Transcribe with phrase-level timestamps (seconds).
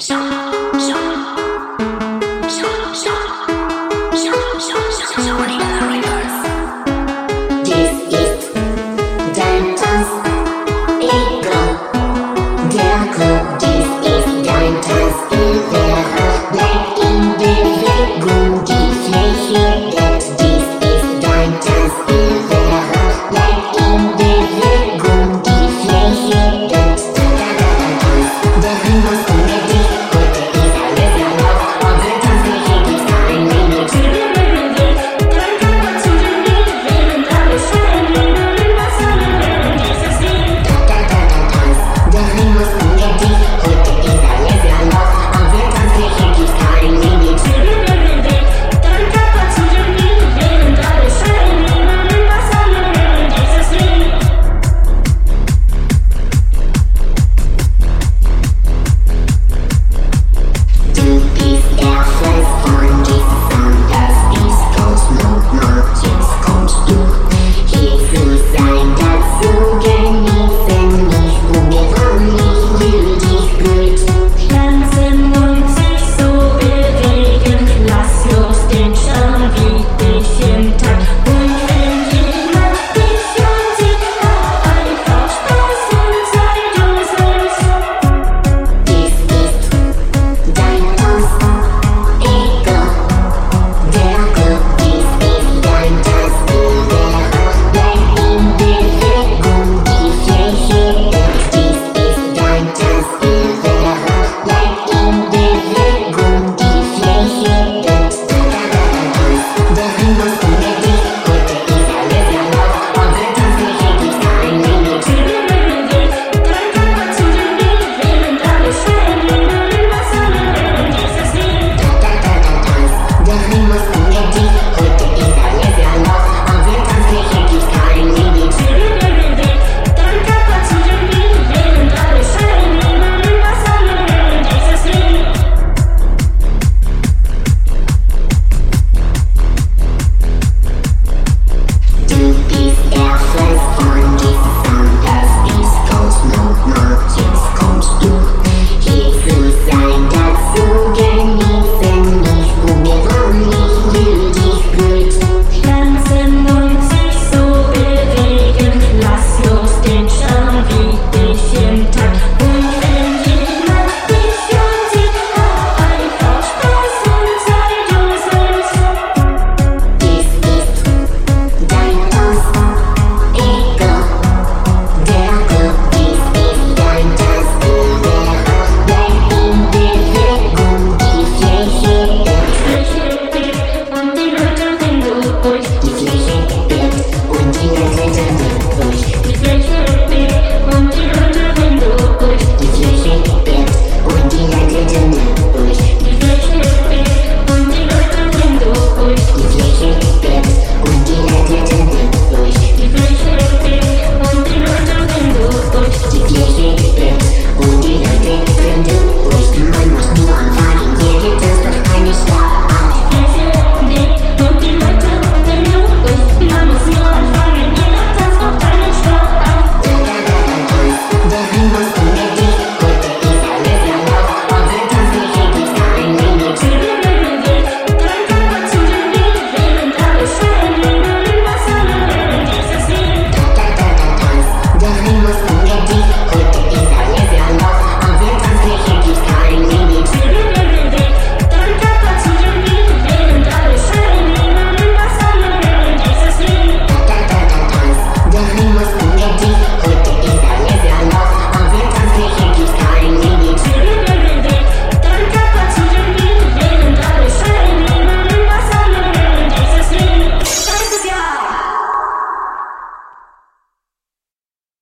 [0.00, 0.63] さあ。